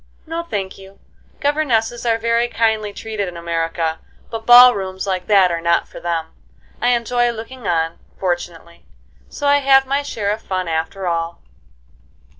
[0.25, 0.97] "No, thank you.
[1.39, 3.99] Governesses are very kindly treated in America;
[4.31, 6.33] but ball rooms like that are not for them.
[6.81, 8.87] I enjoy looking on, fortunately;
[9.29, 11.43] so I have my share of fun after all."